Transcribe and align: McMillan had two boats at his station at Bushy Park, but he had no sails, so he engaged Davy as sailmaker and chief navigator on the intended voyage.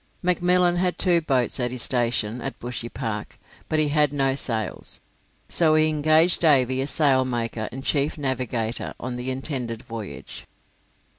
McMillan 0.23 0.77
had 0.77 0.97
two 0.97 1.21
boats 1.21 1.59
at 1.59 1.69
his 1.69 1.83
station 1.83 2.41
at 2.41 2.57
Bushy 2.57 2.89
Park, 2.89 3.37
but 3.69 3.77
he 3.77 3.89
had 3.89 4.11
no 4.11 4.33
sails, 4.33 4.99
so 5.47 5.75
he 5.75 5.89
engaged 5.89 6.41
Davy 6.41 6.81
as 6.81 6.89
sailmaker 6.89 7.69
and 7.71 7.83
chief 7.83 8.17
navigator 8.17 8.95
on 8.99 9.15
the 9.15 9.29
intended 9.29 9.83
voyage. 9.83 10.47